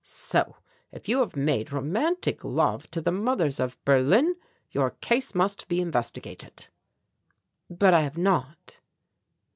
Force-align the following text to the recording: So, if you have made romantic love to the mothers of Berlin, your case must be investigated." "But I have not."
So, 0.03 0.55
if 0.91 1.07
you 1.07 1.19
have 1.19 1.35
made 1.35 1.71
romantic 1.71 2.43
love 2.43 2.89
to 2.89 3.01
the 3.01 3.11
mothers 3.11 3.59
of 3.59 3.77
Berlin, 3.85 4.35
your 4.71 4.95
case 4.99 5.35
must 5.35 5.67
be 5.67 5.79
investigated." 5.79 6.69
"But 7.69 7.93
I 7.93 8.01
have 8.01 8.17
not." 8.17 8.79